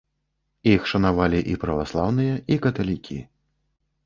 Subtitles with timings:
[0.71, 3.21] Іх шанавалі і праваслаўныя, і каталікі.